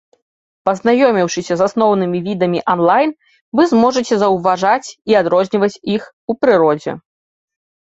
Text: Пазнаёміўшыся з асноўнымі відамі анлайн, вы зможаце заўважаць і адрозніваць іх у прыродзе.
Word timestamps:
Пазнаёміўшыся 0.69 1.57
з 1.59 1.63
асноўнымі 1.67 2.23
відамі 2.29 2.63
анлайн, 2.75 3.15
вы 3.61 3.69
зможаце 3.75 4.13
заўважаць 4.25 4.87
і 5.13 5.23
адрозніваць 5.25 5.75
іх 5.99 6.13
у 6.33 6.43
прыродзе. 6.45 6.91